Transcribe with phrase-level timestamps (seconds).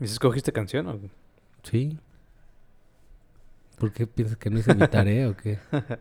[0.00, 1.00] ¿Y si escogiste canción o...?
[1.62, 1.98] Sí.
[3.78, 5.58] ¿Por qué piensas que no hice mi tarea o qué?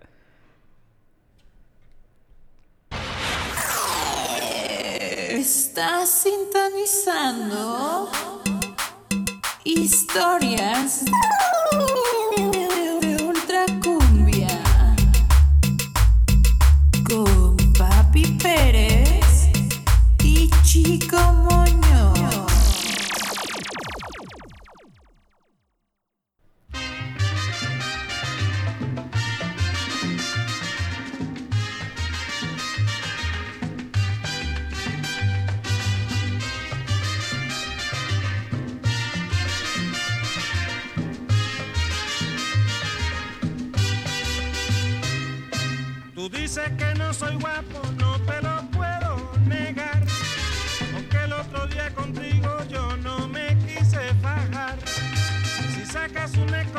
[5.29, 8.09] Estás sintonizando
[9.63, 11.05] historias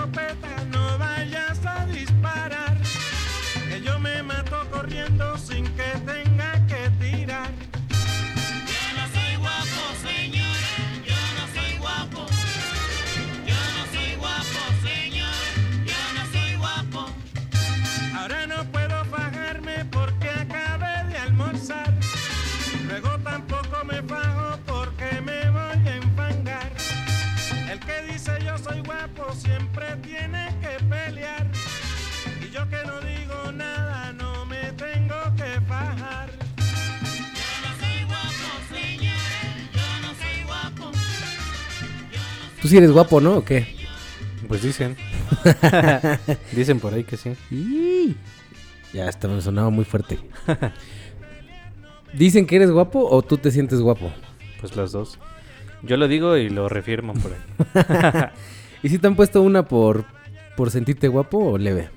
[0.04, 0.54] Roberta.
[32.74, 36.30] Que no digo nada no me tengo que fajar.
[36.56, 39.22] Yo no soy guapo, señor.
[39.72, 40.92] Yo no soy guapo.
[42.60, 43.38] Tú sí eres guapo, ¿no?
[43.38, 43.76] ¿O qué?
[44.48, 44.96] Pues dicen.
[46.52, 47.36] dicen por ahí que sí.
[48.92, 50.18] Ya hasta me sonaba muy fuerte.
[52.12, 54.12] ¿Dicen que eres guapo o tú te sientes guapo?
[54.60, 55.18] Pues las dos.
[55.82, 58.28] Yo lo digo y lo refirman por ahí.
[58.82, 60.04] ¿Y si te han puesto una por,
[60.56, 61.90] por sentirte guapo o leve?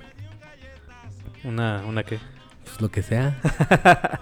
[1.44, 2.18] Una, una qué.
[2.64, 3.38] Pues lo que sea.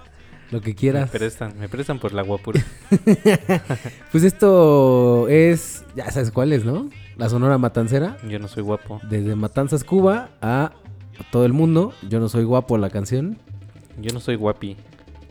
[0.51, 1.11] lo que Me quieras.
[1.11, 2.63] prestan, me prestan por la guapura.
[4.13, 6.89] Pues esto es, ya sabes cuál es, ¿no?
[7.17, 8.17] La Sonora Matancera.
[8.29, 9.01] Yo no soy guapo.
[9.09, 10.73] Desde Matanzas, Cuba a
[11.31, 11.93] todo el mundo.
[12.09, 13.39] Yo no soy guapo la canción.
[14.01, 14.77] Yo no soy guapi.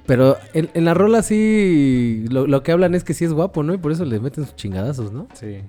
[0.06, 3.64] Pero en, en la rola sí, lo, lo que hablan es que sí es guapo,
[3.64, 3.74] ¿no?
[3.74, 5.28] Y por eso le meten sus chingadazos, ¿no?
[5.34, 5.62] Sí.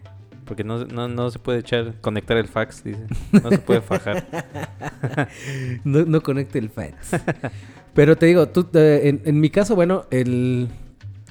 [0.46, 3.04] Porque no, no, no se puede echar, conectar el fax, dice.
[3.32, 4.26] No se puede fajar.
[5.84, 6.94] No, no conecte el fax.
[7.94, 10.68] Pero te digo, tú, en, en mi caso, bueno, el...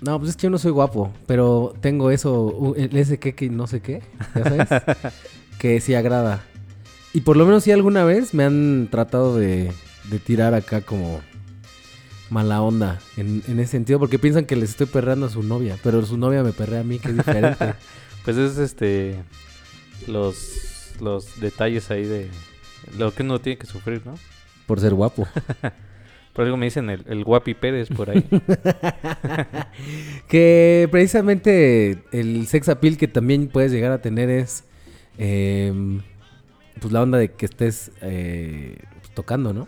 [0.02, 3.50] No, pues es que yo no soy guapo, pero tengo eso, el ese que, que
[3.50, 4.02] no sé qué,
[4.36, 4.68] ya sabes,
[5.60, 6.44] que sí agrada.
[7.14, 9.72] Y por lo menos sí alguna vez me han tratado de,
[10.10, 11.22] de tirar acá como
[12.30, 15.78] mala onda en, en ese sentido, porque piensan que les estoy perreando a su novia,
[15.84, 17.74] pero su novia me perrea a mí, que es diferente.
[18.26, 19.16] Pues es este.
[20.08, 22.30] Los, los detalles ahí de
[22.98, 24.16] lo que uno tiene que sufrir, ¿no?
[24.68, 25.28] por ser guapo.
[26.34, 28.26] Por algo me dicen el, el guapi Pérez por ahí.
[30.28, 34.66] Que precisamente el sex appeal que también puedes llegar a tener es
[35.18, 36.02] em,
[36.82, 39.68] pues la onda de que estés eh, pues, tocando, ¿no?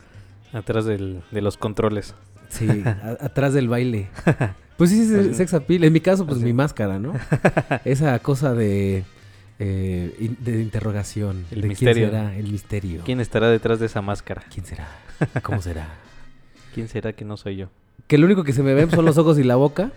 [0.51, 2.15] atrás del, de los controles.
[2.49, 4.09] Sí, a- atrás del baile.
[4.77, 5.83] Pues sí, es el sex appeal.
[5.83, 6.45] En mi caso, pues Así.
[6.45, 7.13] mi máscara, ¿no?
[7.85, 9.03] Esa cosa de,
[9.59, 11.45] eh, in- de interrogación.
[11.51, 12.09] El de misterio.
[12.09, 12.37] ¿Quién será?
[12.37, 13.01] El misterio.
[13.03, 14.43] ¿Quién estará detrás de esa máscara?
[14.53, 14.87] ¿Quién será?
[15.41, 15.87] ¿Cómo será?
[16.75, 17.69] ¿Quién será que no soy yo?
[18.05, 19.91] Que lo único que se me ven son los ojos y la boca.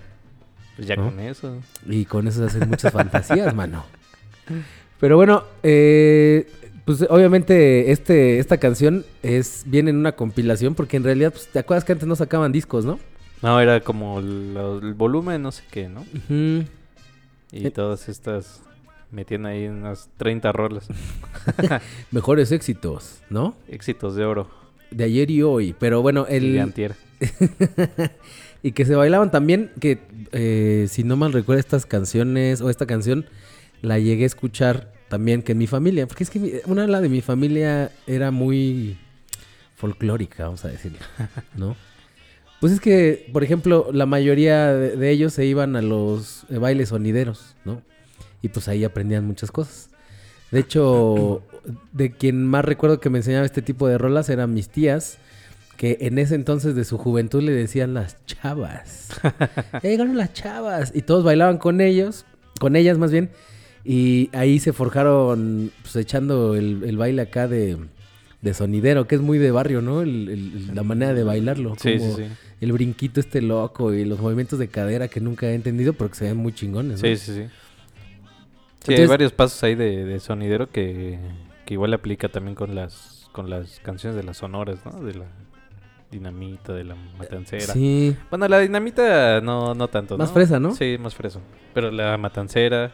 [0.76, 1.04] Pues ya ¿No?
[1.10, 1.58] con eso.
[1.86, 3.84] Y con eso se hacen muchas fantasías, mano.
[4.98, 6.48] Pero bueno, eh,
[6.86, 11.58] pues obviamente este, esta canción es viene en una compilación porque en realidad, pues, ¿te
[11.58, 12.98] acuerdas que antes no sacaban discos, no?
[13.42, 16.00] No, era como lo- el volumen, no sé qué, ¿no?
[16.02, 16.64] Ujú.
[17.52, 17.70] Y Eh.
[17.70, 18.62] todas estas
[19.10, 20.88] metían ahí unas 30 rolas.
[22.10, 23.54] Mejores éxitos, ¿no?
[23.68, 24.48] Éxitos de oro.
[24.90, 25.74] De ayer y hoy.
[25.78, 26.58] Pero bueno, Y de el...
[26.60, 26.94] antier.
[28.62, 29.98] y que se bailaban también, que
[30.32, 33.26] eh, si no mal recuerdo estas canciones o esta canción
[33.82, 37.00] la llegué a escuchar también que en mi familia, porque es que mi- una la
[37.00, 38.96] de mi familia era muy
[39.76, 40.98] folclórica, vamos a decirlo,
[41.56, 41.74] ¿no?
[42.60, 46.58] Pues es que, por ejemplo, la mayoría de, de ellos se iban a los eh,
[46.58, 47.80] bailes sonideros, ¿no?
[48.42, 49.88] Y pues ahí aprendían muchas cosas.
[50.50, 51.42] De hecho,
[51.92, 55.18] de quien más recuerdo que me enseñaba este tipo de rolas eran mis tías,
[55.76, 59.08] que en ese entonces de su juventud le decían las chavas.
[59.72, 60.92] ya llegaron las chavas.
[60.94, 62.26] Y todos bailaban con ellos,
[62.60, 63.30] con ellas más bien.
[63.84, 67.78] Y ahí se forjaron, pues echando el, el baile acá de,
[68.42, 70.02] de sonidero, que es muy de barrio, ¿no?
[70.02, 71.76] El- el- la manera de bailarlo.
[71.80, 72.30] Sí, como sí, sí.
[72.60, 76.16] El brinquito este loco y los movimientos de cadera que nunca he entendido, pero que
[76.16, 77.02] se ven muy chingones.
[77.02, 77.08] ¿no?
[77.08, 77.46] Sí, sí, sí.
[78.86, 81.18] Sí, hay varios pasos ahí de, de sonidero que,
[81.66, 85.02] que igual aplica también con las con las canciones de las sonoras, ¿no?
[85.04, 85.26] De la
[86.10, 87.72] dinamita, de la matancera.
[87.72, 90.34] Sí, Bueno, la dinamita no, no tanto, Más ¿no?
[90.34, 90.74] fresa, ¿no?
[90.74, 91.38] Sí, más fresa.
[91.72, 92.92] Pero la matancera,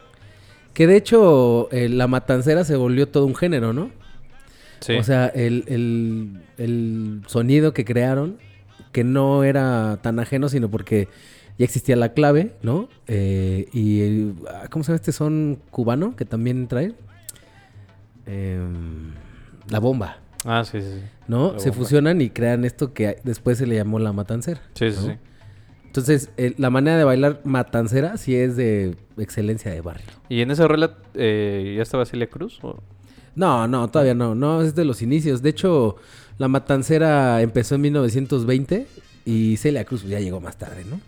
[0.73, 3.89] que de hecho eh, la matancera se volvió todo un género, ¿no?
[4.81, 4.93] sí.
[4.93, 8.37] O sea, el, el- el sonido que crearon,
[8.91, 11.07] que no era tan ajeno, sino porque
[11.57, 12.87] ya existía la clave, ¿no?
[13.07, 16.93] Eh, y, el- ah, ¿cómo se llama este son cubano que también trae?
[18.25, 19.13] Em,
[19.69, 21.01] la bomba, ah, sí, sí, sí.
[21.27, 21.53] ¿no?
[21.53, 21.83] La se bomba.
[21.83, 24.61] fusionan y crean esto que después se le llamó la matancera.
[24.73, 25.13] Sí, sí, ¿no?
[25.13, 25.17] sí.
[25.85, 30.05] Entonces, la manera de bailar matancera sí es de excelencia de barrio.
[30.29, 32.59] ¿Y en esa rola eh, ya estaba Celia Cruz?
[32.61, 32.77] o?
[33.35, 34.35] No, no, todavía no.
[34.35, 35.41] No, es de los inicios.
[35.41, 35.95] De hecho,
[36.37, 38.87] la matancera empezó en 1920
[39.25, 40.99] y Celia Cruz ya llegó más tarde, ¿no?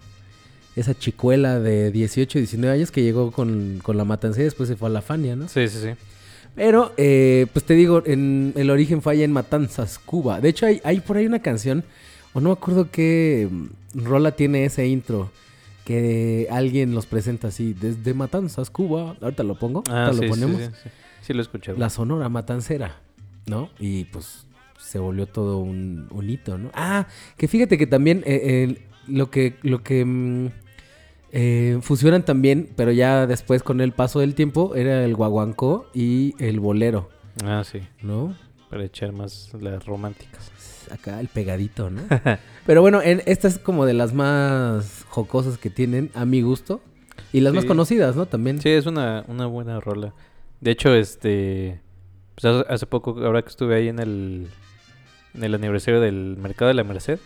[0.75, 4.75] Esa chicuela de 18, 19 años que llegó con, con la matancera y después se
[4.75, 5.47] fue a la Fania, ¿no?
[5.47, 5.89] Sí, sí, sí.
[6.55, 10.41] Pero, eh, pues te digo, en el origen fue allá en Matanzas, Cuba.
[10.41, 11.83] De hecho, hay, hay por ahí una canción,
[12.33, 15.31] o no me acuerdo qué mm, rola tiene ese intro,
[15.85, 19.15] que alguien los presenta así, desde Matanzas, Cuba.
[19.21, 20.61] Ahorita lo pongo, Ah, ahorita sí, lo sí, ponemos.
[20.61, 20.89] sí, sí.
[21.21, 21.77] Sí, lo he escuchado.
[21.77, 22.97] La Sonora Matancera,
[23.45, 23.69] ¿no?
[23.79, 24.45] Y pues
[24.79, 26.71] se volvió todo un, un hito, ¿no?
[26.73, 30.47] Ah, que fíjate que también eh, eh, lo que, lo que mm,
[31.31, 36.33] eh, fusionan también, pero ya después con el paso del tiempo, era el guaguancó y
[36.39, 37.09] el bolero,
[37.43, 37.81] Ah, sí.
[38.01, 38.35] ¿no?
[38.69, 40.51] Para echar más las románticas.
[40.91, 42.01] Acá el pegadito, ¿no?
[42.65, 46.81] pero bueno, en, esta es como de las más jocosas que tienen, a mi gusto.
[47.31, 48.25] Y las más conocidas, ¿no?
[48.25, 48.59] También.
[48.59, 50.13] Sí, es una, una buena rola.
[50.61, 51.79] De hecho, este.
[52.33, 54.47] Pues hace poco, ahora que estuve ahí en el.
[55.33, 57.19] En el aniversario del Mercado de la Merced.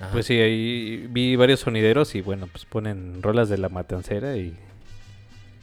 [0.00, 0.10] Ajá.
[0.12, 4.56] Pues sí, ahí vi varios sonideros y bueno, pues ponen rolas de la matancera y.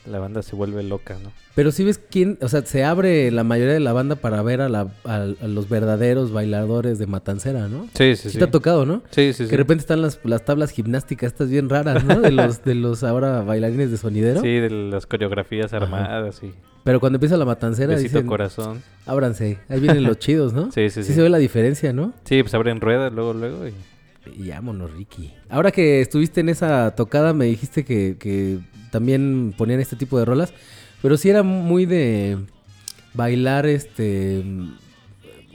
[0.10, 1.32] La banda se vuelve loca, ¿no?
[1.54, 4.62] Pero si ves quién, o sea, se abre la mayoría de la banda para ver
[4.62, 7.84] a, la, a, a los verdaderos bailadores de Matancera, ¿no?
[7.94, 8.38] Sí, sí, Sí, sí.
[8.40, 9.04] te ha tocado, ¿no?
[9.12, 9.52] Sí, sí, Que sí.
[9.52, 12.20] de repente están las, las tablas gimnásticas estas bien raras, ¿no?
[12.22, 14.42] De los, de los ahora bailarines de sonidero.
[14.42, 16.52] Sí, de las coreografías armadas y
[16.84, 18.82] Pero cuando empieza la Matancera besito dicen, corazón.
[19.06, 20.72] ábranse, ahí vienen los chidos, ¿no?
[20.74, 21.14] Sí, sí, sí.
[21.14, 22.14] se ve la diferencia, ¿no?
[22.24, 23.74] Sí, pues abren ruedas luego, luego y...
[24.36, 25.34] Y vámonos, Ricky.
[25.50, 28.60] Ahora que estuviste en esa tocada, me dijiste que, que
[28.92, 30.54] también ponían este tipo de rolas.
[31.02, 32.38] Pero sí era muy de
[33.14, 34.44] bailar este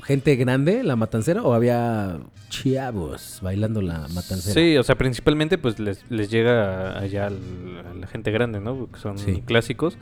[0.04, 2.18] gente grande, la matancera, o había
[2.48, 4.54] chavos bailando la matancera.
[4.54, 8.88] Sí, o sea, principalmente pues les, les llega allá al- a la gente grande, ¿no?
[8.90, 9.42] Que son Sí.
[9.44, 9.98] clásicos,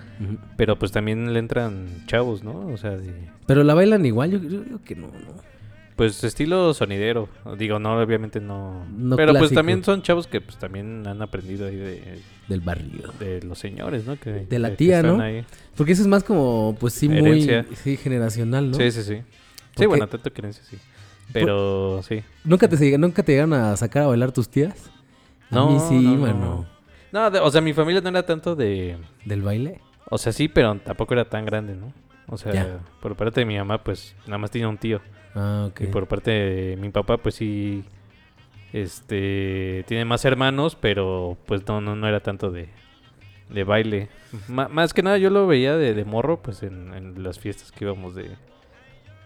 [0.58, 2.66] pero pues también le entran chavos, ¿no?
[2.69, 5.54] O sea, de- Pero la bailan igual, yo, yo creo que no, no.
[5.96, 7.29] Pues estilo sonidero.
[7.58, 8.85] Digo, no, obviamente no.
[8.96, 12.19] No pero pues también son chavos que pues también han aprendido ahí de,
[12.49, 13.12] Del barrio.
[13.19, 14.19] de los señores, ¿no?
[14.19, 15.20] Que, De la que tía, ¿no?
[15.20, 15.44] ahí.
[15.76, 17.43] Porque eso es más como, pues sí, muy
[17.82, 18.76] sí, generacional, ¿no?
[18.76, 19.23] Sí, sí, sí.
[19.76, 20.79] Sí, bueno, tanto creencia, sí.
[21.32, 22.23] Pero sí.
[22.44, 24.90] ¿Nunca te, ¿Nunca te llegaron a sacar a bailar tus tías?
[25.50, 26.20] A No, mí sí, no, no.
[26.20, 26.67] mano.
[27.12, 28.97] No, de- o sea, mi familia no era tanto de...
[29.25, 29.81] ¿Del baile?
[30.11, 31.93] O sea, sí, pero tampoco era tan grande, ¿no?
[32.26, 32.79] O sea, Ya.
[33.00, 35.00] por parte de mi mamá, pues nada más tenía un tío.
[35.35, 35.81] Ah, ok.
[35.83, 37.85] Y por parte de mi papá, pues sí,
[38.73, 42.69] este, tiene más hermanos, pero pues no, no, no era tanto de,
[43.51, 44.09] de baile.
[44.49, 47.85] Más que nada yo lo veía de, de morro, pues en, en las fiestas que
[47.85, 48.31] íbamos de,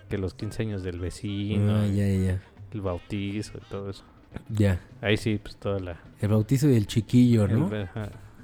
[0.09, 2.43] que los 15 años del vecino, Ah, ya, ya, ya.
[2.73, 4.05] el bautizo y todo eso.
[4.50, 4.81] Ya.
[5.00, 5.97] Ahí sí, pues toda la...
[6.21, 7.71] El bautizo del chiquillo, ¿no?
[7.75, 7.88] el-.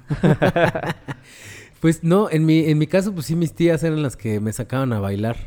[1.81, 4.51] Pues no, en mi, en mi caso, pues sí, mis tías eran las que me
[4.53, 5.37] sacaban a bailar.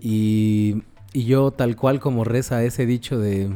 [0.00, 3.50] Y, y yo, tal cual como reza ese dicho de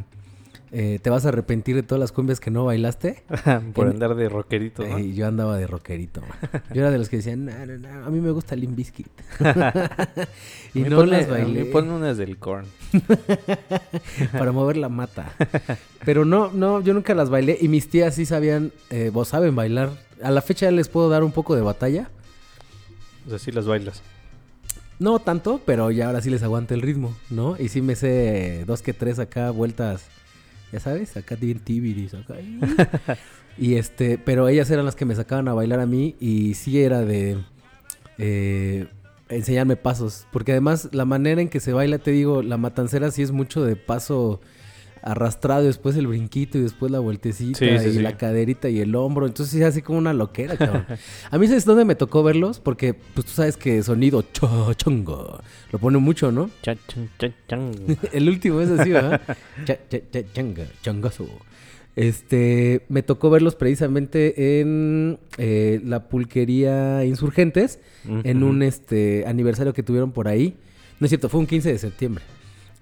[0.76, 3.22] eh, te vas a arrepentir de todas las cumbias que no bailaste.
[3.74, 4.98] por En- andar de rockerito, ¿no?
[4.98, 6.20] Eh, yo andaba de rockerito.
[6.72, 9.06] Yo era de los que decían, no, no, no, a mí me gusta Limp Bizkit.
[10.74, 12.66] y Me no las bailé Ponme unas del corn.
[14.32, 15.32] para mover la mata.
[16.04, 17.56] Pero no, no, yo nunca las bailé.
[17.60, 19.90] Y mis tías sí sabían, eh, vos saben bailar.
[20.22, 22.08] A la fecha les puedo dar un poco de batalla.
[23.26, 24.02] O sea, sí las bailas.
[24.98, 27.56] No tanto, pero ya ahora sí les aguanta el ritmo, ¿no?
[27.58, 30.06] Y sí me sé dos que tres acá vueltas,
[30.72, 32.34] ya sabes, acá bien tibiris, acá.
[33.58, 36.80] y este, pero ellas eran las que me sacaban a bailar a mí y sí
[36.80, 37.38] era de
[38.18, 38.86] eh,
[39.28, 43.22] enseñarme pasos, porque además la manera en que se baila, te digo, la matancera sí
[43.22, 44.40] es mucho de paso
[45.06, 47.98] arrastrado, después el brinquito y después la vueltecita Sí, sí, y sí.
[48.00, 50.86] la caderita y el hombro, entonces es así como una loquera, cabrón.
[51.30, 55.40] A mí sabes dónde me tocó verlos, porque pues tú sabes que sonido cho- chongo
[55.72, 56.48] lo pone mucho, ¿no?
[56.62, 56.78] Chan,
[57.46, 57.72] chan.
[58.12, 59.20] El último es así, ¿verdad?
[59.66, 61.26] Cha- cha- cha- changa, changazo.
[61.96, 67.78] Este, me tocó verlos precisamente en eh, la pulquería Insurgentes,
[68.24, 70.56] en un este aniversario que tuvieron por ahí.
[70.98, 72.24] No es cierto, fue un 15 de septiembre.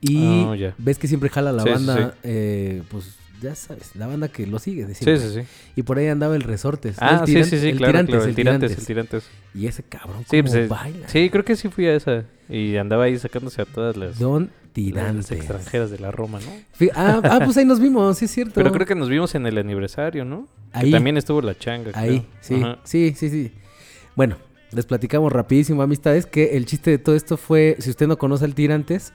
[0.02, 2.18] Y Ah, ves que siempre jala la Sí, sí, banda, sí.
[2.24, 5.28] eh, pues ya sabes, la banda que lo sigue de Sí, siempre.
[5.28, 5.46] sí, sí.
[5.76, 7.00] Y por ahí andaba el Resortes.
[7.00, 7.06] ¿no?
[7.08, 9.24] Ah, El sí, sí, sí, el claro, Tirantes, claro, el el tirantes, el Tirantes.
[9.54, 11.08] Y ese cabrón, Sí, pues, baila.
[11.08, 12.24] sí, creo que sí fui a esa.
[12.48, 15.30] Y andaba ahí sacándose a todas las, Don las Tirantes.
[15.32, 16.88] extranjeras de la Roma, ¿no?
[16.94, 18.54] Ah, ah, pues ahí nos vimos, sí es cierto.
[18.54, 20.46] Pero creo que nos vimos en el aniversario, ¿no?
[20.72, 20.90] Que Ahí.
[20.90, 21.90] también estuvo la changa.
[21.94, 22.26] Ahí, creo.
[22.40, 22.78] sí, Ajá.
[22.84, 23.52] sí, sí, sí.
[24.16, 24.36] Bueno,
[24.72, 28.44] les platicamos rapidísimo, amistades, que el chiste de todo esto fue, si usted no conoce
[28.44, 29.12] al Tirantes,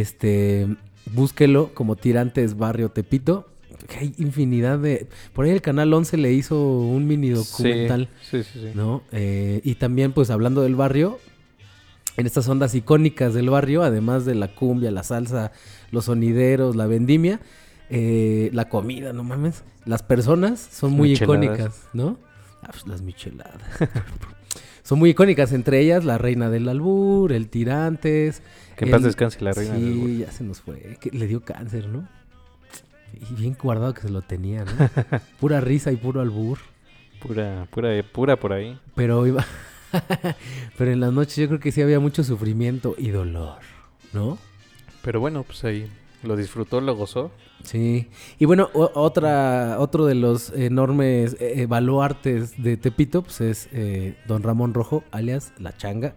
[0.00, 0.66] este,
[1.12, 3.48] búsquelo como Tirantes Barrio Tepito.
[4.00, 5.06] Hay infinidad de...
[5.32, 8.70] Por ahí el Canal 11 le hizo un mini documental, Sí, sí, sí.
[8.74, 9.02] ¿no?
[9.12, 11.18] Eh, y también, pues, hablando del barrio,
[12.16, 15.52] en estas ondas icónicas del barrio, además de la cumbia, la salsa,
[15.90, 17.40] los sonideros, la vendimia,
[17.90, 19.64] eh, la comida, no mames.
[19.84, 21.44] Las personas son muy Micheladas.
[21.44, 22.16] icónicas, ¿no?
[22.62, 23.60] Ah, pues, las micheladas.
[24.84, 28.42] son muy icónicas, entre ellas la reina del albur, el tirantes.
[28.76, 29.76] Que en paz descanse la reina.
[29.76, 30.10] Sí, del albur.
[30.10, 30.98] ya se nos fue.
[31.00, 32.06] que le dio cáncer, ¿no?
[33.14, 34.72] Y bien guardado que se lo tenía, ¿no?
[35.40, 36.58] Pura risa y puro albur.
[37.22, 38.78] Pura, pura, pura por ahí.
[38.94, 39.46] Pero iba.
[40.76, 43.60] Pero en las noches yo creo que sí había mucho sufrimiento y dolor,
[44.12, 44.36] ¿no?
[45.02, 45.88] Pero bueno, pues ahí
[46.24, 47.30] lo disfrutó, lo gozó.
[47.62, 48.08] Sí.
[48.38, 54.16] Y bueno, otra, otro de los enormes eh, eh, baluartes de Tepito, pues es eh,
[54.26, 56.14] Don Ramón Rojo, alias La Changa.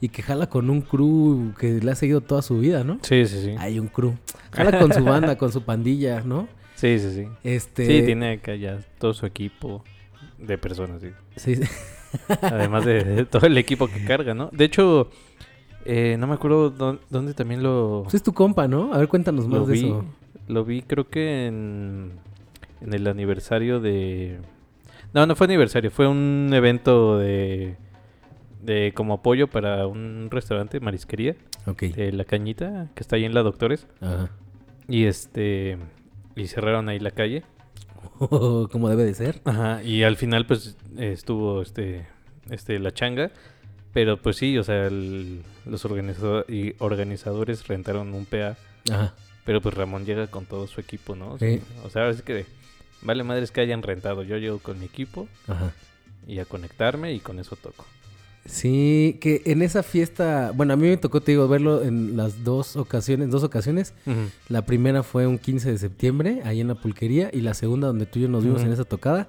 [0.00, 2.98] Y que jala con un crew que le ha seguido toda su vida, ¿no?
[3.02, 3.54] Sí, sí, sí.
[3.58, 4.14] Hay un crew.
[4.52, 6.48] Jala con su banda, con su pandilla, ¿no?
[6.76, 7.26] Sí, sí, sí.
[7.42, 7.86] Este.
[7.86, 9.82] Sí, tiene acá ya todo su equipo
[10.36, 11.08] de personas, sí.
[11.36, 11.58] sí,
[12.42, 14.50] Además de, de todo el equipo que carga, ¿no?
[14.52, 15.08] De hecho,
[15.86, 18.92] eh, no me acuerdo dó- dónde también lo, Pues es tu compa, ¿no?
[18.92, 19.78] A ver, cuéntanos más lo de vi.
[19.80, 20.04] eso.
[20.48, 22.12] Lo vi creo que en,
[22.80, 24.38] en el aniversario de...
[25.12, 27.76] No, no fue aniversario, fue un evento de,
[28.62, 31.82] de como apoyo para un restaurante, marisquería, Ok.
[31.84, 33.86] de La Cañita, que está ahí en La Doctores.
[34.00, 34.30] Ajá.
[34.88, 35.78] Y este...
[36.36, 37.44] Y cerraron ahí la calle.
[38.18, 39.40] Como debe de ser.
[39.44, 42.06] Ajá, y al final pues estuvo este,
[42.50, 43.30] este la changa,
[43.96, 48.58] pero pues sí, o sea, el- los organizado- y organizadores rentaron un PA,
[48.92, 49.14] Ajá.
[49.46, 51.38] pero pues Ramón llega con todo su equipo, ¿no?
[51.38, 51.62] Sí.
[51.82, 52.44] o sea, es que
[53.00, 55.72] vale madres que hayan rentado, yo llego con mi equipo Ajá.
[56.26, 57.86] y a conectarme y con eso toco.
[58.44, 62.44] Sí, que en esa fiesta, bueno, a mí me tocó, te digo, verlo en las
[62.44, 63.94] dos ocasiones, dos ocasiones.
[64.50, 68.04] La primera fue un 15 de septiembre, ahí en la pulquería, y la segunda donde
[68.06, 69.28] tú y yo nos vimos en esa tocada.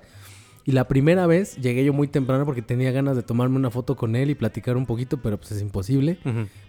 [0.68, 3.96] Y la primera vez llegué yo muy temprano porque tenía ganas de tomarme una foto
[3.96, 6.20] con él y platicar un poquito, pero pues es imposible.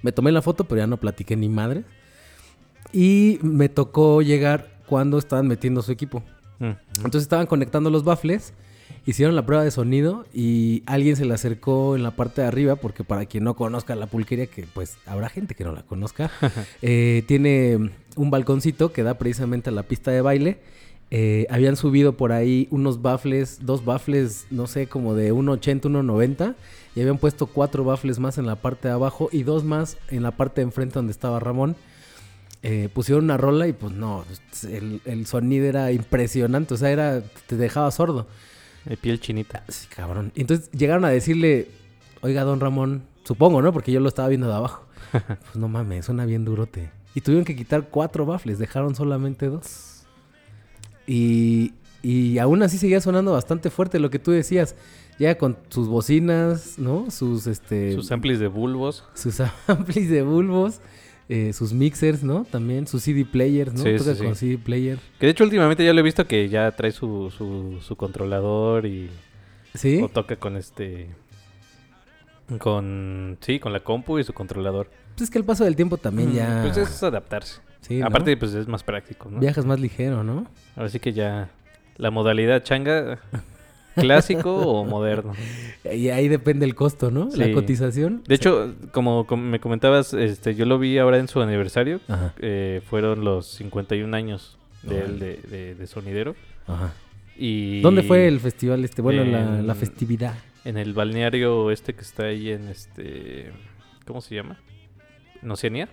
[0.03, 1.83] Me tomé la foto, pero ya no platiqué ni madre.
[2.93, 6.23] Y me tocó llegar cuando estaban metiendo su equipo.
[6.61, 6.75] Mm.
[6.99, 8.55] Entonces estaban conectando los baffles,
[9.05, 12.77] hicieron la prueba de sonido y alguien se le acercó en la parte de arriba,
[12.77, 16.31] porque para quien no conozca la pulquería, que pues habrá gente que no la conozca,
[16.83, 20.61] eh, tiene un balconcito que da precisamente a la pista de baile.
[21.11, 26.55] Eh, habían subido por ahí unos baffles, dos baffles, no sé, como de 1,80, 1,90.
[26.95, 30.23] Y habían puesto cuatro baffles más en la parte de abajo y dos más en
[30.23, 31.77] la parte de enfrente donde estaba Ramón.
[32.63, 34.25] Eh, pusieron una rola y pues no,
[34.69, 38.27] el, el sonido era impresionante, o sea, era, te dejaba sordo.
[38.85, 39.63] De piel chinita.
[39.69, 40.33] Sí, cabrón.
[40.35, 41.69] Entonces llegaron a decirle,
[42.21, 43.73] oiga, don Ramón, supongo, ¿no?
[43.73, 44.85] Porque yo lo estaba viendo de abajo.
[45.13, 46.91] pues no mames, suena bien durote.
[47.15, 49.98] Y tuvieron que quitar cuatro baffles, dejaron solamente dos.
[51.09, 51.73] Y,
[52.03, 54.77] y aún así seguía sonando bastante fuerte lo que tú decías.
[55.19, 57.11] Ya con sus bocinas, ¿no?
[57.11, 57.93] Sus, este...
[57.95, 59.03] Sus amplis de bulbos.
[59.15, 60.81] sus amplis de bulbos,
[61.29, 62.45] eh, sus mixers, ¿no?
[62.45, 63.83] También sus CD players, ¿no?
[63.83, 64.51] Sí, Toca sí, con sí.
[64.51, 65.01] CD player.
[65.19, 68.87] Que de hecho últimamente ya lo he visto que ya trae su, su, su controlador
[68.87, 69.11] y...
[69.75, 70.01] ¿Sí?
[70.03, 71.09] O toca con este...
[72.59, 73.39] Con...
[73.41, 74.89] Sí, con la compu y su controlador.
[75.17, 76.61] Pues es que el paso del tiempo también Mm, ya...
[76.63, 77.61] Pues es adaptarse.
[77.81, 78.07] Sí, ¿no?
[78.07, 79.39] Aparte, pues es más práctico, ¿no?
[79.41, 80.47] Viajas más ligero, ¿no?
[80.77, 81.49] Ahora sí que ya
[81.97, 83.19] la modalidad changa,
[83.95, 85.33] clásico o moderno.
[85.93, 87.29] Y ahí depende el costo, ¿no?
[87.35, 88.23] La cotización.
[88.27, 92.01] De hecho, como, como me comentabas, este, yo lo vi ahora en su aniversario.
[92.41, 96.35] Eh, fueron los 51 años de él de, de- de sonidero.
[96.67, 96.93] ajá.
[97.41, 99.01] Y ¿Dónde fue el festival este?
[99.01, 100.35] Bueno, la, En- la festividad.
[100.65, 103.53] En el balneario este que está ahí en este...
[104.05, 104.59] ¿Cómo se llama?
[105.41, 105.89] ¿En Oceanía?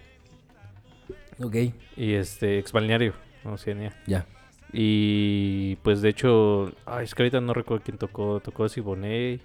[1.39, 1.55] Ok,
[1.97, 3.13] Y este, ex balneario,
[3.43, 3.93] Oceanía.
[4.07, 4.25] ya.
[4.71, 9.39] Y pues de hecho, ay, es que ahorita no recuerdo quién tocó, tocó Siboney.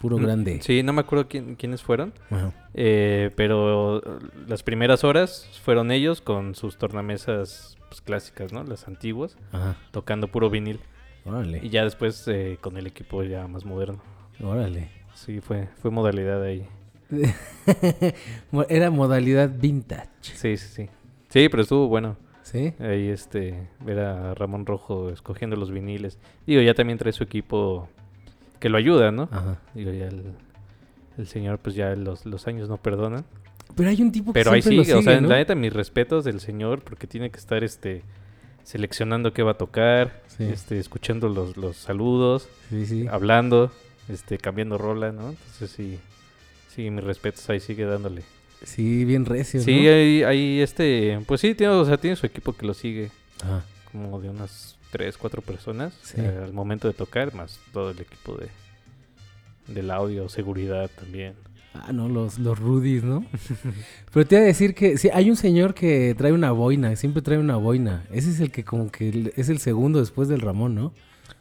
[0.00, 0.60] puro grande.
[0.62, 2.12] Sí, no me acuerdo quién- quiénes fueron.
[2.30, 2.52] Ajá.
[2.74, 4.18] eh, pero eh,
[4.48, 8.64] las primeras horas fueron ellos con sus tornamesas pues, clásicas, ¿no?
[8.64, 9.76] Las antiguas, Ajá.
[9.92, 10.80] tocando puro vinil.
[11.24, 11.68] Y Órale.
[11.70, 14.02] ya después eh, con el equipo ya más moderno.
[14.42, 14.88] Órale.
[15.14, 16.66] Sí, fue, fue modalidad ahí.
[18.68, 20.08] Era modalidad vintage.
[20.20, 20.88] Sí, sí, sí.
[21.28, 22.16] Sí, pero estuvo bueno.
[22.42, 22.74] ¿Sí?
[22.80, 26.18] Ahí este, ver a Ramón Rojo escogiendo los viniles.
[26.46, 27.88] Digo, ya también trae su equipo
[28.58, 29.28] que lo ayuda, ¿no?
[29.30, 29.58] Ajá.
[29.74, 30.22] Digo, ya el,
[31.18, 33.24] el señor, pues ya los, los años no perdonan.
[33.74, 35.28] Pero hay un tipo que Pero ahí sigue, lo o sea, sigue, ¿no?
[35.28, 38.02] la neta, mis respetos del señor, porque tiene que estar este
[38.64, 40.44] seleccionando qué va a tocar, Sí.
[40.44, 43.06] este, escuchando los, los saludos, Sí, sí.
[43.10, 43.72] hablando,
[44.08, 45.30] este, cambiando rola, ¿no?
[45.30, 45.98] Entonces sí,
[46.74, 48.22] sí, mis respetos, ahí sigue dándole.
[48.64, 49.90] Sí, bien recio, Sí, ¿no?
[49.92, 53.10] ahí, ahí este, pues sí, tiene, o sea, tiene su equipo que lo sigue,
[53.42, 53.64] Ajá.
[53.90, 56.14] como de unas tres, cuatro personas Sí.
[56.20, 58.48] eh, al momento de tocar, más todo el equipo de
[59.68, 61.34] del audio, seguridad también.
[61.74, 63.24] Ah, no, los, los Rudis, ¿no?
[64.12, 67.22] Pero te iba a decir que sí, hay un señor que trae una boina, siempre
[67.22, 68.04] trae una boina.
[68.12, 70.92] Ese es el que como que es el segundo después del Ramón, ¿no?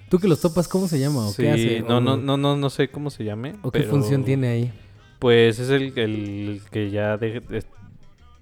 [0.09, 1.81] ¿Tú que los topas, cómo se llama o Sí, qué hace?
[1.81, 3.55] no, no, no, no, no sé cómo se llame.
[3.61, 4.73] ¿O qué función tiene ahí?
[5.21, 7.63] Pues es el, el que ya de-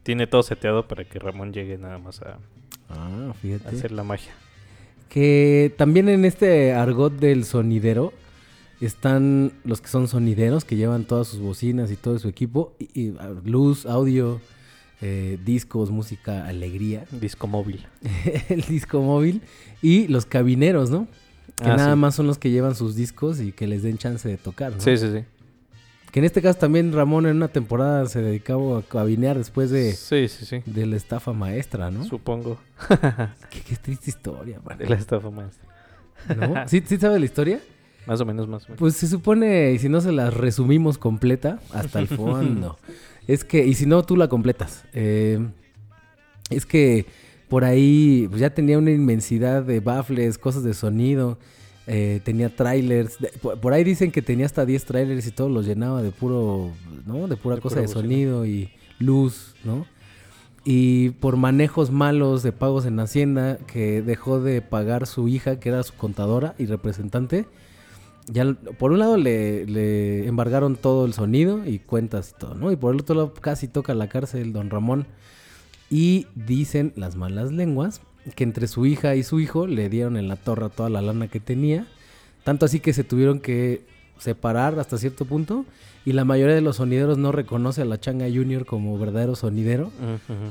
[0.03, 2.39] tiene todo seteado para que Ramón llegue nada más a,
[2.89, 3.33] Ah,
[3.65, 4.31] a hacer la magia.
[5.09, 8.13] Que también en este argot del sonidero
[8.81, 13.00] están los que son sonideros, que llevan todas sus bocinas y todo su equipo, y,
[13.09, 14.39] y, luz, audio,
[15.01, 17.86] eh, discos, música, alegría, Disco móvil.
[18.50, 19.41] el disco móvil,
[19.81, 21.07] y los cabineros, ¿no?
[21.57, 22.00] Que Ah, nada sí.
[22.00, 24.79] más son los que llevan sus discos y que les den chance de tocar, ¿no?
[24.79, 25.25] Sí, sí, sí.
[26.19, 29.93] Que en este caso también Ramón en una temporada se dedicaba a cabinear después de,
[29.93, 30.61] Sí, sí, sí.
[30.65, 32.03] de la estafa maestra, ¿no?
[32.03, 32.57] Supongo.
[33.49, 34.77] Qué, qué triste historia, man.
[34.77, 35.63] De la estafa maestra.
[36.35, 36.67] ¿No?
[36.67, 37.61] ¿Sí, ¿Sí sabes la historia?
[38.05, 38.79] Más o menos, más o menos.
[38.79, 42.77] Pues se supone, y si no se la resumimos completa, hasta el fondo.
[43.27, 44.83] es que, y si no, tú la completas.
[44.91, 45.39] Eh,
[46.49, 47.05] es que
[47.47, 51.39] por ahí pues, ya tenía una inmensidad de baffles, cosas de sonido.
[51.91, 53.17] Eh, tenía trailers.
[53.19, 56.72] de- por, ahí dicen que tenía hasta 10 trailers y todos los llenaba de puro,
[57.05, 57.27] ¿no?
[57.27, 58.01] De pura De cosa pura de bocina.
[58.01, 58.69] sonido y
[59.00, 59.85] luz, ¿no?
[60.66, 65.70] Y por manejos malos de pagos en Hacienda, que dejó de pagar su hija, que
[65.70, 67.46] era su contadora y representante,
[68.27, 72.72] ya por un lado le, le embargaron todo el sonido y cuentas y todo, ¿no?
[72.72, 75.07] Y por el otro lado casi toca la cárcel don Ramón.
[75.90, 78.01] Y dicen las malas lenguas
[78.36, 81.27] que entre su hija y su hijo le dieron en la torre toda la lana
[81.27, 81.86] que tenía.
[82.44, 83.82] Tanto así que se tuvieron que
[84.18, 85.66] separar hasta cierto punto.
[86.05, 89.92] Y la mayoría de los sonideros no reconoce a la Changa Junior como verdadero sonidero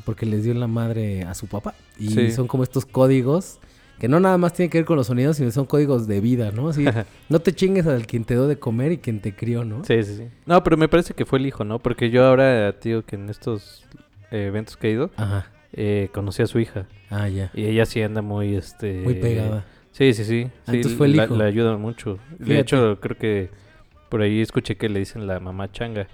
[0.04, 1.74] porque les dio en la madre a su papá.
[1.98, 2.30] Y Sí.
[2.32, 3.58] son como estos códigos
[3.98, 6.52] que no nada más tienen que ver con los sonidos, sino son códigos de vida,
[6.52, 6.68] ¿no?
[6.68, 6.84] Así,
[7.28, 9.84] no te chingues al quien te dio de comer y quien te crió, ¿no?
[9.84, 10.24] Sí, sí, sí.
[10.46, 11.80] No, pero me parece que fue el hijo, ¿no?
[11.80, 13.84] Porque yo ahora, tío, que en estos
[14.30, 15.46] eh, eventos que he ido, Ajá.
[15.72, 16.86] eh, conocí a su hija.
[17.10, 17.50] Ah, ya.
[17.54, 19.00] Y ella sí anda muy, este...
[19.00, 19.64] Muy pegada.
[19.92, 20.46] Sí, sí, sí.
[20.46, 21.36] Ah, sí, entonces fue el la, hijo.
[21.36, 22.18] la ayuda mucho.
[22.38, 23.50] De hecho, creo que
[24.08, 26.06] por ahí escuché que le dicen la mamá changa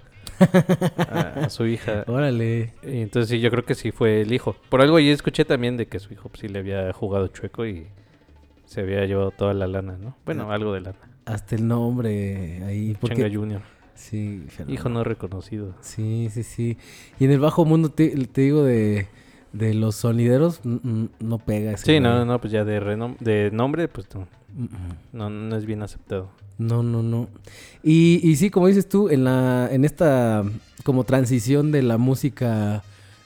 [1.09, 2.03] a, a su hija.
[2.07, 2.73] Órale.
[2.83, 4.55] Y entonces sí, yo creo que sí fue el hijo.
[4.69, 7.65] Por algo ahí escuché también de que su hijo pues, sí le había jugado chueco
[7.65, 7.87] y
[8.65, 10.15] se había llevado toda la lana, ¿no?
[10.25, 10.97] Bueno, algo de lana.
[11.25, 12.95] Hasta el nombre ahí.
[12.99, 13.17] Porque...
[13.17, 13.61] Changa Junior.
[13.93, 14.73] Sí, Fernando.
[14.73, 15.73] Hijo no reconocido.
[15.81, 16.77] Sí, sí, sí.
[17.19, 19.07] Y en el bajo mundo te, te digo de,
[19.57, 23.87] de los sonideros, no pega Sí, no, no, no, pues ya de, renom- de nombre,
[23.87, 24.27] pues no,
[25.13, 26.29] no, no es bien aceptado.
[26.57, 27.27] No, no, no.
[27.83, 30.43] Y, y sí, como dices tú, en la, en esta
[30.83, 32.83] como transición de la música,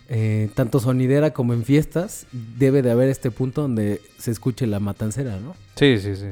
[0.07, 2.25] eh, tanto sonidera como en fiestas,
[2.57, 5.55] debe de haber este punto donde se escuche la matancera, ¿no?
[5.75, 6.25] Sí, sí, sí.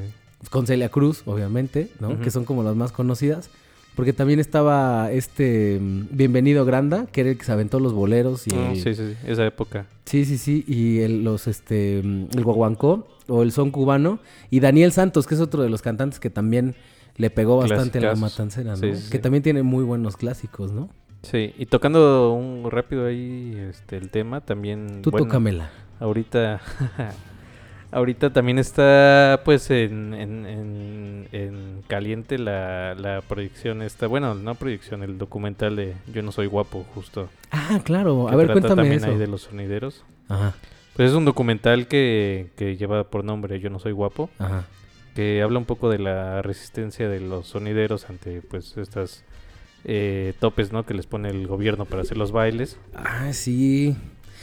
[0.50, 2.20] Con Celia Cruz, obviamente, ¿no?
[2.20, 3.50] Que son como las más conocidas.
[3.98, 8.46] Porque también estaba este mm, Bienvenido Granda, que era el que se aventó los boleros
[8.46, 9.86] y Ah, sí, sí, sí, esa época.
[10.04, 10.64] Sí, sí, sí.
[10.68, 14.20] Y el, los, este, mm, el guaguancó o el son cubano.
[14.50, 16.76] Y Daniel Santos, que es otro de los cantantes que también
[17.16, 18.76] le pegó bastante en la matancera, ¿no?
[18.76, 19.18] Sí, sí, que sí.
[19.18, 20.90] también tiene muy buenos clásicos, ¿no?
[21.22, 25.72] Sí, y tocando un rápido ahí este el tema también Tú bueno, tócamela.
[25.98, 26.60] ahorita
[27.90, 34.54] ahorita también está pues en, en, en, en caliente la, la proyección esta, bueno, no
[34.54, 37.28] proyección, el documental de Yo no soy guapo, justo.
[37.50, 38.28] Ah, claro.
[38.28, 39.06] A ver, trata cuéntame también eso.
[39.12, 40.04] ahí de los sonideros.
[40.28, 40.54] Ajá,
[40.94, 44.64] Pues es un documental que, que lleva por nombre Yo no soy guapo, ajá.
[45.14, 49.24] que habla un poco de la resistencia de los sonideros ante pues estas
[49.84, 50.84] eh, topes, ¿no?
[50.84, 52.78] Que les pone el gobierno para hacer los bailes.
[52.94, 53.96] Ah, sí.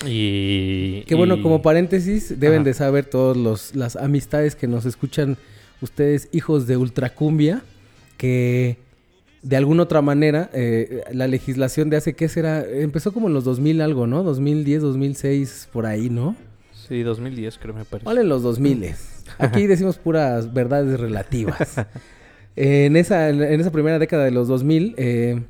[0.05, 1.01] Y...
[1.03, 2.65] Que bueno, y- como paréntesis, deben Ajá.
[2.65, 5.37] de saber todos los las amistades que nos escuchan
[5.81, 7.61] ustedes, hijos de Ultracumbia,
[8.17, 8.77] que
[9.41, 12.65] de alguna otra manera, eh, la legislación de hace, ¿qué será?
[12.67, 14.23] Empezó como en los 2000 algo, ¿no?
[14.23, 16.35] 2010, 2006, por ahí, ¿no?
[16.87, 18.05] Sí, 2010 creo me parece.
[18.05, 18.93] Vale, en los 2000.
[19.37, 21.75] Aquí decimos puras verdades relativas.
[22.55, 25.41] en, esa, en esa primera década de los 2000 eh,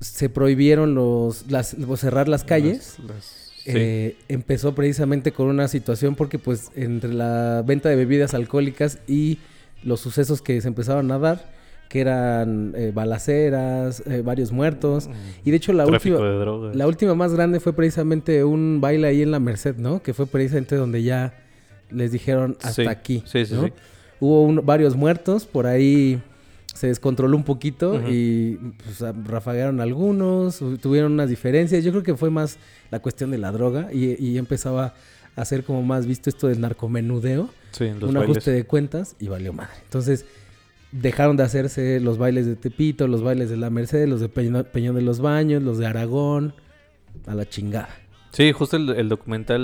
[0.00, 2.96] se prohibieron los, las, cerrar las calles.
[2.98, 3.72] Las- las- sí.
[3.74, 9.38] Eh, empezó precisamente con una situación porque pues entre la venta de bebidas alcohólicas y
[9.82, 11.54] los sucesos que se empezaban a dar,
[11.88, 15.08] que eran eh, balaceras, eh, varios muertos.
[15.44, 19.22] Y de hecho la Tráfico última, la última más grande fue precisamente un baile ahí
[19.22, 20.02] en la Merced, ¿no?
[20.02, 21.34] Que fue precisamente donde ya
[21.90, 23.22] les dijeron hasta Sí, aquí.
[23.26, 23.66] sí, sí, ¿no?
[23.66, 23.72] sí.
[24.18, 26.20] Hubo un- varios muertos, por ahí
[26.76, 31.82] se descontroló un poquito y pues, rafagaron algunos, tuvieron unas diferencias.
[31.82, 32.58] Yo creo que fue más
[32.90, 34.94] la cuestión de la droga y, y empezaba
[35.34, 38.22] a ser como más visto esto del narcomenudeo, Sí, los un bailes.
[38.30, 39.72] ajuste de cuentas y valió madre.
[39.84, 40.24] Entonces
[40.92, 44.94] dejaron de hacerse los bailes de Tepito, los bailes de la Merced, los de Peñón
[44.94, 46.54] de los Baños, los de Aragón,
[47.26, 47.88] a la chingada.
[48.30, 49.60] Sí, justo el, el documental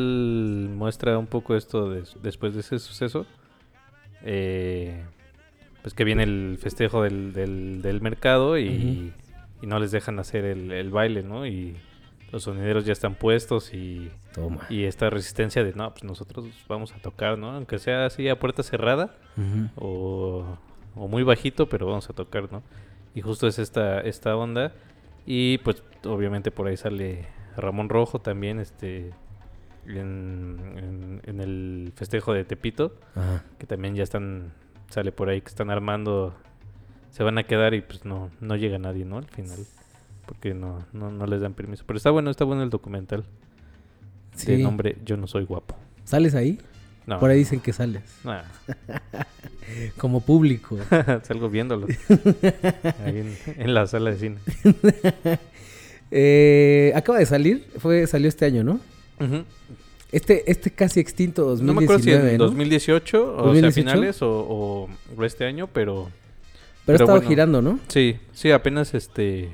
[0.76, 3.24] muestra un poco esto de- después de ese suceso.
[4.24, 5.02] Eh,
[5.82, 9.12] pues que viene el festejo del, del, del mercado y,
[9.60, 11.46] y no les dejan hacer el, el baile, ¿no?
[11.46, 11.76] Y
[12.30, 14.60] los sonideros ya están puestos y, Toma.
[14.70, 17.50] y esta resistencia de, no, pues nosotros vamos a tocar, ¿no?
[17.50, 19.14] Aunque sea así a puerta cerrada
[19.76, 20.56] o,
[20.94, 22.62] o muy bajito, pero vamos a tocar, ¿no?
[23.14, 24.72] Y justo es esta, esta onda.
[25.26, 29.10] Y pues obviamente por ahí sale Ramón Rojo también, este,
[29.86, 33.44] en, en- en el festejo de Tepito, Ajá.
[33.58, 34.52] que también ya están,
[34.92, 36.34] sale por ahí que están armando,
[37.10, 39.18] se van a quedar y pues no, no llega nadie, ¿no?
[39.18, 39.58] Al final,
[40.26, 41.84] porque no, no, no les dan permiso.
[41.86, 44.62] Pero está bueno, está bueno el documental de Sí.
[44.62, 45.76] nombre Yo no soy guapo.
[46.04, 46.58] ¿Sales ahí?
[47.06, 48.02] No, Por ahí dicen que sales.
[49.98, 50.78] Como público.
[51.22, 51.86] salgo viéndolo
[53.04, 54.36] ahí en, en la sala de cine.
[56.10, 58.80] Eh, acaba de salir, fue salió este año, ¿no?
[60.12, 62.44] Este, este casi extinto 2019, No me acuerdo si en ¿no?
[62.44, 63.74] 2018 o sea, 2018?
[63.74, 64.88] finales o,
[65.22, 66.12] este año, pero Pero,
[66.84, 67.28] pero estaba bueno.
[67.28, 67.78] girando, ¿no?
[67.88, 69.48] sí, sí, apenas este,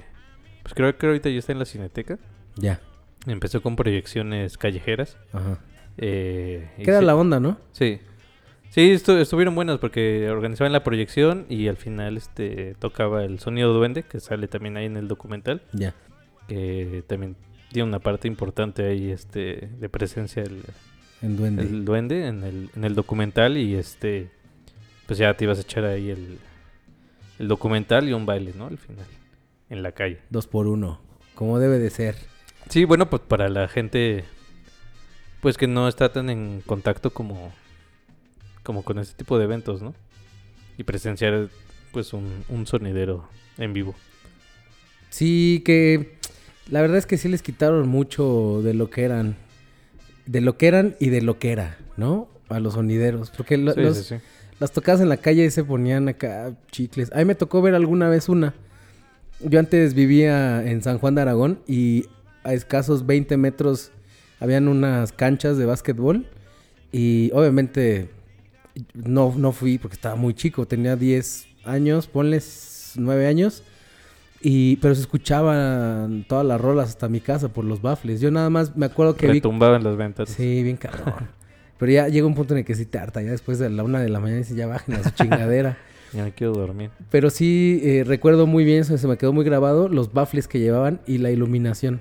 [0.62, 2.18] pues creo que ahorita ya está en la Cineteca.
[2.56, 2.80] Ya.
[3.26, 5.16] Empezó con proyecciones callejeras.
[5.32, 5.58] Ajá.
[5.96, 7.58] Eh, Queda sí, la onda, ¿no?
[7.72, 8.00] Sí,
[8.70, 13.72] sí, estu- estuvieron buenas porque organizaban la proyección y al final este tocaba el sonido
[13.72, 15.94] duende que sale también ahí en el documental, Ya.
[16.48, 17.36] que también
[17.72, 20.62] tiene una parte importante ahí este de presencia el,
[21.22, 21.62] En duende.
[21.62, 24.30] el duende en el, en el documental y este
[25.06, 26.38] pues ya te ibas a echar ahí el,
[27.38, 28.66] el documental y un baile, ¿no?
[28.66, 29.06] Al final,
[29.70, 30.18] en la calle.
[30.28, 31.00] Dos por uno.
[31.34, 32.16] Como debe de ser.
[32.68, 34.24] Sí, bueno, pues para la gente
[35.40, 37.52] pues que no está tan en contacto como
[38.64, 39.94] como con este tipo de eventos, ¿no?
[40.76, 41.48] Y presenciar
[41.92, 43.94] pues un, un sonidero en vivo.
[45.10, 46.17] Sí, que
[46.70, 49.36] la verdad es que sí les quitaron mucho de lo que eran.
[50.26, 52.28] De lo que eran y de lo que era, ¿no?
[52.48, 53.30] A los sonideros.
[53.30, 54.14] Porque lo- Sí, los- sí, sí.
[54.60, 57.10] las tocadas en la calle se ponían acá chicles.
[57.12, 58.54] A mí me tocó ver alguna vez una.
[59.40, 62.06] Yo antes vivía en San Juan de Aragón y
[62.44, 63.90] a escasos 20 metros
[64.40, 66.26] habían unas canchas de básquetbol.
[66.92, 68.08] Y obviamente
[68.94, 70.66] no, no fui porque estaba muy chico.
[70.66, 73.62] Tenía 10 años, ponles 9 años.
[74.40, 78.20] Y, pero se escuchaban todas las rolas hasta mi casa por los baffles.
[78.20, 80.28] Yo nada más me acuerdo que vi Retumbaban las ventas.
[80.28, 81.28] Sí, bien cabrón.
[81.78, 83.22] Pero ya llega un punto en el que sí te harta.
[83.22, 85.78] Ya después de la una de la mañana dice, ya bajen a su chingadera.
[86.14, 86.88] Ya me quiero dormir.
[87.10, 90.58] Pero sí eh, recuerdo muy bien, eso se me quedó muy grabado, los baffles que
[90.58, 92.00] llevaban y la iluminación.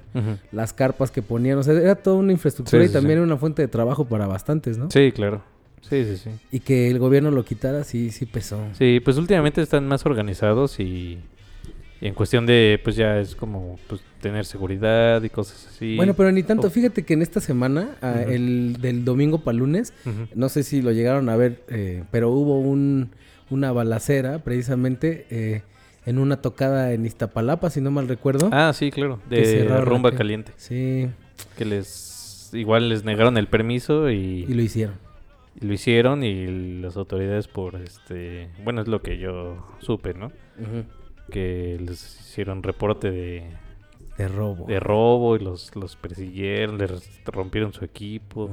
[0.54, 1.58] Las carpas que ponían.
[1.58, 3.18] O sea, era toda una infraestructura Sí, y sí, también sí.
[3.18, 4.90] era una fuente de trabajo para bastantes, ¿no?
[4.92, 5.44] Sí, claro.
[5.82, 6.30] Sí, sí, sí.
[6.54, 8.60] Y que el gobierno lo quitara, sí, sí pesó.
[8.78, 11.20] Sí, pues últimamente están más organizados y,
[12.02, 15.96] y en cuestión de, pues ya es como pues, tener seguridad y cosas así.
[15.96, 16.68] Bueno, pero ni tanto.
[16.68, 16.70] Oh.
[16.70, 19.94] Fíjate que en esta semana, ah, el del domingo para lunes,
[20.36, 23.10] no sé si lo llegaron a ver, eh, pero hubo un,
[23.50, 25.62] una balacera precisamente eh,
[26.06, 28.50] en una tocada en Iztapalapa, si no mal recuerdo.
[28.52, 29.20] Ah, sí, claro.
[29.30, 30.52] De rumba caliente.
[30.58, 31.08] Sí,
[31.58, 34.96] Que les igual les negaron el permiso y, y lo hicieron.
[35.60, 40.32] lo hicieron y las autoridades por este, bueno, es lo que yo supe, ¿no?
[41.32, 43.44] Que les hicieron reporte de,
[44.18, 44.66] De robo.
[44.68, 46.92] de robo y los, los persiguieron, les
[47.26, 48.50] rompieron su equipo.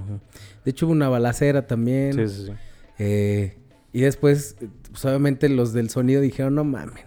[0.64, 2.14] De hecho, hubo una balacera también.
[2.14, 2.52] Sí, sí, sí.
[2.98, 3.56] Eh,
[3.92, 4.56] y después,
[4.90, 7.04] pues, obviamente, los del sonido dijeron, no mamen.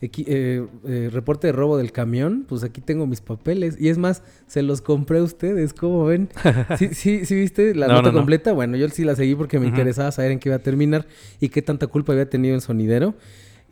[0.00, 3.76] Eh, eh, reporte de robo del camión, pues aquí tengo mis papeles.
[3.80, 6.28] Y es más, se los compré a ustedes, ¿cómo ven?
[6.78, 8.18] ¿Sí, sí, sí viste la No, nota no, no.
[8.18, 8.52] completa?
[8.52, 11.06] Bueno, yo sí la seguí porque me interesaba saber en qué iba a terminar
[11.40, 13.14] y qué tanta culpa había tenido el sonidero.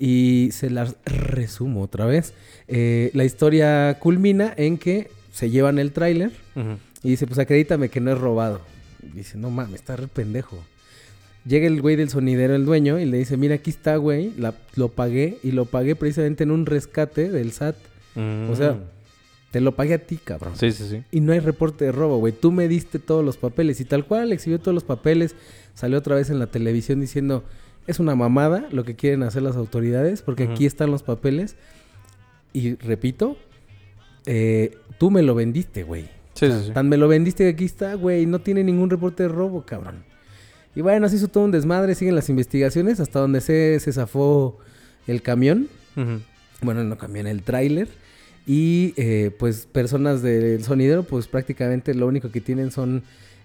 [0.04, 2.34] Y se las resumo otra vez.
[2.66, 6.32] Eh, la historia culmina en que se llevan el tráiler
[7.04, 8.60] y dice, pues acredítame que no es robado.
[9.00, 10.58] Y dice, no mames, está re pendejo.
[11.46, 14.54] Llega el güey del sonidero, el dueño, y le dice, mira, aquí está, güey, la-
[14.74, 17.76] lo pagué y lo pagué precisamente en un rescate del SAT.
[18.50, 18.80] O sea, Mm.
[19.52, 20.54] te lo pagué a ti, cabrón.
[20.56, 21.02] Sí, sí, sí.
[21.12, 22.32] Y no hay reporte de robo, güey.
[22.32, 23.80] Tú me diste todos los papeles.
[23.80, 25.36] Y tal cual, exhibió todos los papeles.
[25.74, 27.44] Salió otra vez en la televisión diciendo,
[27.86, 31.56] es una mamada lo que quieren hacer las autoridades, porque aquí están los papeles.
[32.52, 33.36] Y repito,
[34.26, 36.08] eh, tú me lo vendiste, güey.
[36.34, 36.70] Sí, sí, sí.
[36.72, 38.26] Tan me lo vendiste que aquí está, güey.
[38.26, 40.04] No tiene ningún reporte de robo, cabrón.
[40.74, 41.94] Y bueno, se hizo todo un desmadre.
[41.94, 43.00] Siguen las investigaciones.
[43.00, 44.58] Hasta donde se, se zafó
[45.06, 45.68] el camión.
[46.62, 47.88] Bueno, no camión, el tráiler.
[48.46, 53.02] Y eh, pues personas del sonidero, pues prácticamente lo único que tienen son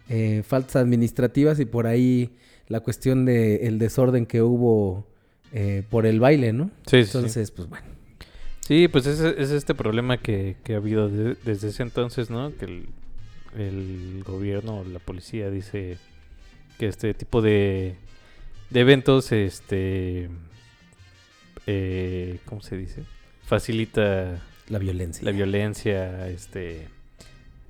[0.10, 2.32] eh, faltas administrativas y por ahí
[2.68, 5.08] la cuestión de el desorden que hubo
[5.54, 6.66] eh, por el baile, ¿no?
[6.86, 7.18] Sí, sí, sí.
[7.18, 7.86] Entonces, pues bueno.
[8.62, 12.54] Sí, pues es, es este problema que, que ha habido de- desde ese entonces, ¿no?
[12.58, 12.86] Que el,
[13.58, 15.98] el gobierno o la policía dice
[16.78, 17.96] que este tipo de,
[18.70, 20.30] de eventos, este,
[21.66, 23.04] eh, ¿cómo se dice?
[23.46, 25.24] Facilita La violencia.
[25.24, 26.88] la violencia, este,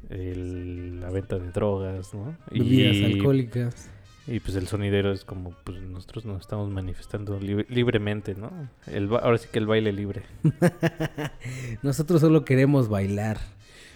[0.10, 2.36] el- la venta de drogas, ¿no?
[2.52, 3.90] Bebidas Y- alcohólicas.
[4.28, 8.52] Y pues el sonidero es como, pues nosotros nos estamos manifestando libre- libremente, ¿no?
[8.86, 10.24] El, ahora sí que el baile libre.
[11.82, 13.38] Nosotros solo queremos bailar.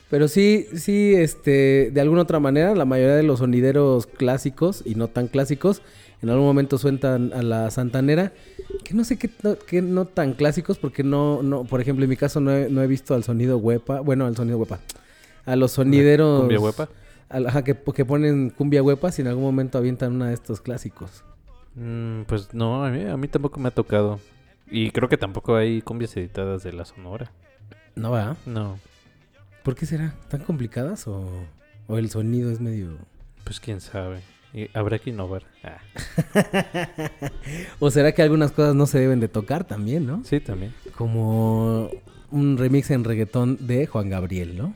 [0.10, 4.96] Pero sí, sí, este, de alguna otra manera, la mayoría de los sonideros clásicos y
[4.96, 5.82] no tan clásicos,
[6.22, 8.34] en algún momento sueltan a la santanera,
[8.84, 12.10] que no sé qué no, qué no tan clásicos, porque no, no, por ejemplo, en
[12.10, 14.80] mi caso no he, no he visto al sonido huepa, bueno, al sonido huepa,
[15.46, 16.42] a los sonideros...
[16.42, 16.90] Cumbia huepa.
[17.32, 21.24] Ajá, que, que ponen cumbia huepa si en algún momento avientan una de estos clásicos.
[21.76, 24.20] Mm, pues no, a mí, a mí tampoco me ha tocado.
[24.70, 27.32] Y creo que tampoco hay cumbias editadas de la Sonora.
[27.96, 28.38] ¿No va?
[28.46, 28.78] No,
[29.64, 30.16] ¿Por qué será?
[30.28, 31.30] ¿Tan complicadas o,
[31.88, 32.98] o el sonido es medio...
[33.44, 34.22] pues quién sabe.
[34.54, 35.44] Y habrá que innovar.
[35.64, 35.80] Ah,
[37.80, 40.24] ¿O será que algunas cosas no se deben de tocar también, no?
[40.26, 40.74] sí, también.
[40.98, 41.90] Como
[42.32, 44.74] un remix en reggaetón de Juan Gabriel, ¿no?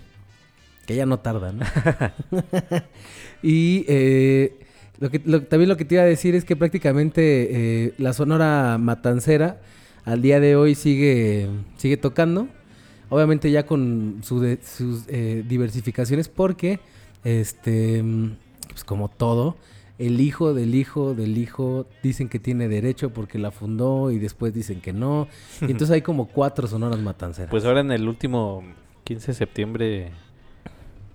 [0.85, 1.65] Que ya no tarda, ¿no?
[3.43, 4.57] y eh,
[4.99, 8.13] lo que, lo- también lo que te iba a decir es que prácticamente eh, la
[8.13, 9.61] Sonora Matancera
[10.03, 12.47] al día de hoy sigue, sigue tocando.
[13.09, 16.79] Obviamente ya con su de- sus eh, diversificaciones porque,
[17.23, 18.03] este,
[18.69, 19.57] pues como todo,
[19.97, 24.53] el hijo del hijo del hijo dicen que tiene derecho porque la fundó y después
[24.53, 25.27] dicen que no.
[25.61, 27.49] Y entonces hay como cuatro sonoras matanceras.
[27.49, 28.63] Pues ahora en el último
[29.03, 30.11] 15 de septiembre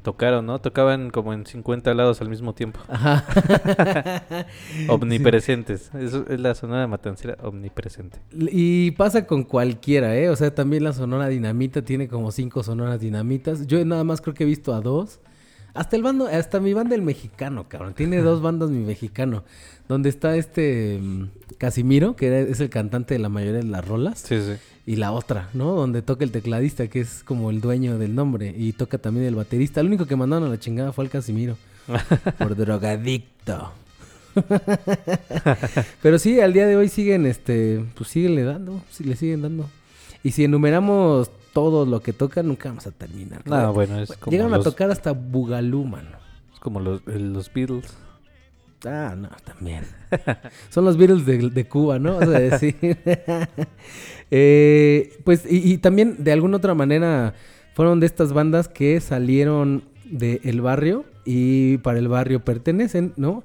[0.02, 0.60] tocaron, ¿no?
[0.60, 2.80] Tocaban como en 50 lados al mismo tiempo.
[2.88, 3.24] Ajá.
[4.88, 5.90] Omnipresentes.
[5.94, 8.18] Eso es la Sonora Matancera omnipresente.
[8.32, 10.28] Y pasa con cualquiera, ¿eh?
[10.30, 13.66] O sea, también la Sonora Dinamita tiene como cinco sonoras dinamitas.
[13.66, 15.20] Yo nada más creo que he visto a dos.
[15.74, 17.94] Hasta el bando, hasta mi banda el mexicano, cabrón.
[17.94, 19.44] Tiene dos bandas mi mexicano.
[19.88, 21.28] Donde está este mm,
[21.58, 24.20] Casimiro, que es el cantante de la mayoría de las rolas.
[24.20, 24.52] Sí, sí.
[24.86, 25.74] Y la otra, ¿no?
[25.74, 28.54] Donde toca el tecladista, que es como el dueño del nombre.
[28.56, 29.80] Y toca también el baterista.
[29.80, 31.56] El único que mandaron a la chingada fue al Casimiro.
[32.38, 33.72] por drogadicto.
[36.02, 39.68] Pero sí, al día de hoy siguen, este, pues siguen dando, sí, le siguen dando.
[40.22, 43.42] Y si enumeramos todo lo que tocan, nunca vamos a terminar.
[43.46, 46.18] No, bueno, es como, Llegaron los, a tocar hasta Bugalú, mano.
[46.52, 47.96] es como los, eh, los Beatles.
[48.84, 49.84] Ah, no, también.
[50.70, 52.16] Son los Beatles de, de Cuba, ¿no?
[52.16, 52.58] O sea.
[54.32, 57.34] Eh, pues, y, y también de alguna otra manera
[57.74, 63.42] fueron de estas bandas que salieron del barrio y para el barrio pertenecen, ¿no?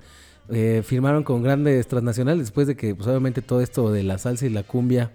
[0.50, 4.46] Eh, firmaron con grandes transnacionales después de que, pues, obviamente, todo esto de la salsa
[4.46, 5.12] y la cumbia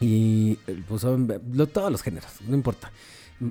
[0.00, 2.90] y, eh, pues, son- lo- todos los géneros, no importa.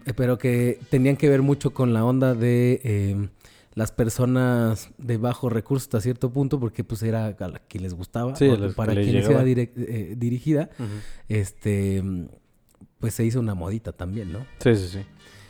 [0.05, 3.29] Eh, Pero que tenían que ver mucho con la onda de eh,
[3.75, 7.93] las personas de bajo recursos hasta cierto punto, porque pues era a la que les
[7.93, 9.43] gustaba, Sí, los para les quienes llegaba.
[9.45, 10.69] direc- eh, dirigida,
[11.29, 12.27] este, mm,
[12.99, 14.39] pues se hizo una modita también, ¿no?
[14.59, 14.99] Sí, sí, sí.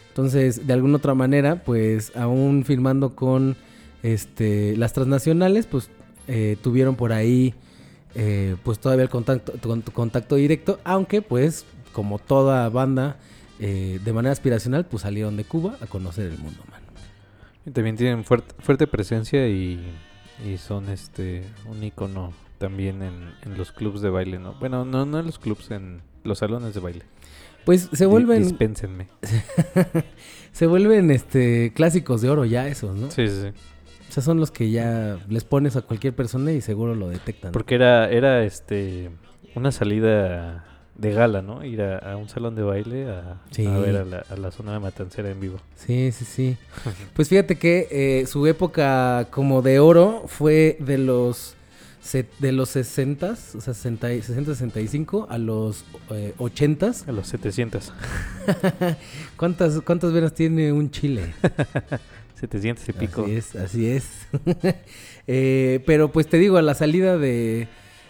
[0.09, 3.55] Entonces, de alguna otra manera, pues aún firmando con
[4.03, 5.89] este, las transnacionales, pues
[6.27, 7.53] eh, tuvieron por ahí
[8.15, 13.17] eh, pues todavía el contacto, con- contacto directo, aunque pues como toda banda
[13.59, 16.81] eh, de manera aspiracional, pues salieron de Cuba a conocer el mundo, man.
[17.65, 19.79] Y también tienen fuerte, fuerte presencia y,
[20.45, 24.53] y son este un icono también en, en los clubs de baile, ¿no?
[24.59, 27.03] Bueno, no, no en los clubs, en los salones de baile.
[27.65, 29.07] Pues se vuelven, Dispénsenme.
[30.51, 33.09] se vuelven este clásicos de oro ya esos, ¿no?
[33.11, 33.49] Sí, sí, sí.
[34.15, 37.51] Sea, son los que ya les pones a cualquier persona y seguro lo detectan.
[37.51, 39.09] Porque era, era este
[39.55, 40.63] una salida
[40.97, 41.65] de gala, ¿no?
[41.65, 43.65] Ir a, a un salón de baile a, Sí.
[43.65, 45.57] a ver a la, a la zona de Matancera en vivo.
[45.75, 46.57] Sí, sí, sí.
[47.13, 51.55] Pues fíjate que eh, su época como de oro fue de los
[52.39, 56.91] de los 60, o sea, 60, y- 60 65 a los eh, 80.
[57.07, 57.91] A los 700.
[59.37, 61.33] ¿Cuántas, ¿Cuántas venas tiene un chile?
[62.35, 63.23] 700 y pico.
[63.23, 64.05] Así es, así es.
[65.27, 67.67] Eh, pero pues te digo, a la salida de,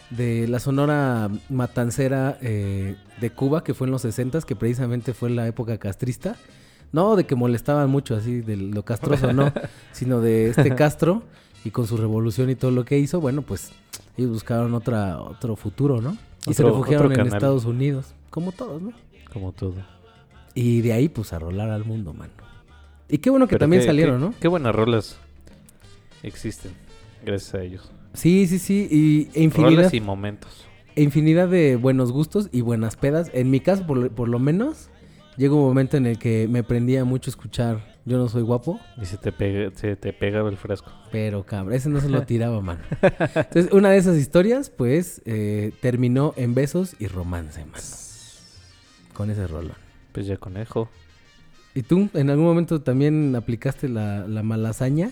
[0.09, 5.29] de la Sonora Matancera eh, de Cuba, que fue en los 60 que precisamente fue
[5.29, 6.35] la época castrista,
[6.91, 9.53] no de que molestaban mucho así de lo castroso, no,
[9.93, 11.23] sino de este Castro
[11.63, 13.71] y con su revolución y todo lo que hizo, bueno, pues
[14.17, 16.17] ellos buscaron otra, otro futuro, ¿no?
[16.45, 17.27] Y se refugiaron en.
[17.27, 18.91] Estados Unidos, como todos, ¿no?
[19.31, 19.75] Como todo.
[20.53, 22.31] Y de ahí, pues, a rolar al mundo, mano.
[23.09, 24.33] Y qué bueno que Pero también qué- salieron, qué- ¿no?
[24.39, 25.17] Qué buenas rolas
[26.23, 26.71] existen.
[27.23, 27.91] Gracias a ellos.
[28.13, 28.87] Sí, sí, sí.
[28.89, 30.65] Y e infinidad, Rolas y momentos.
[30.95, 33.29] e infinidad de buenos gustos y buenas pedas.
[33.33, 34.89] En mi caso, por, lo- por lo menos,
[35.37, 39.05] llegó un momento en el que me prendía mucho escuchar Yo no soy guapo, Y
[39.05, 40.91] se te, pega, se te pegaba el frasco.
[41.11, 42.81] pero cabrón, ese no se lo tiraba, mano.
[43.01, 47.83] Entonces, una de esas historias, pues, eh, terminó en besos y romance, mano.
[49.15, 49.73] Con ese rolón.
[50.11, 50.87] Pues ya conejo.
[51.75, 55.11] ¿Y tú, en algún momento también aplicaste la, la malasaña?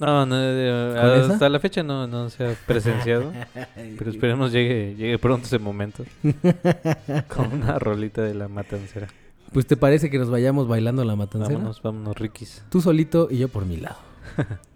[0.00, 3.32] No, no eh, hasta la fecha no, no se ha presenciado.
[3.98, 6.04] pero esperemos llegue, llegue pronto ese momento.
[7.28, 9.08] Con una rolita de la matancera.
[9.52, 11.54] Pues, ¿te parece que nos vayamos bailando la matancera?
[11.54, 12.64] Vámonos, vámonos, Rikis.
[12.70, 13.98] Tú solito y yo por mi lado.